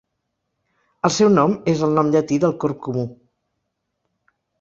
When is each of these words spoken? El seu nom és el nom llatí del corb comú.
El 1.09 1.11
seu 1.17 1.29
nom 1.33 1.53
és 1.73 1.83
el 1.87 1.93
nom 1.99 2.09
llatí 2.15 2.39
del 2.45 2.55
corb 2.65 2.79
comú. 2.87 3.05